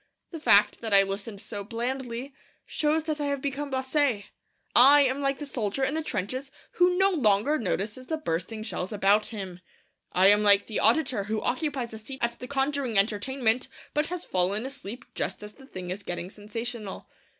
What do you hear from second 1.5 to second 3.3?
blandly shows that I